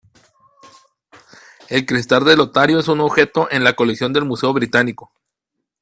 El 1.69 1.85
cristal 1.85 2.25
de 2.25 2.35
Lotario 2.35 2.79
es 2.79 2.87
un 2.87 3.01
objeto 3.01 3.47
en 3.51 3.63
la 3.63 3.73
colección 3.73 4.11
del 4.13 4.25
Museo 4.25 4.51
Británico. 4.51 5.13